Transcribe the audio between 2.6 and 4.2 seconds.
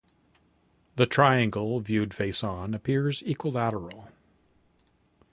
appears equilateral.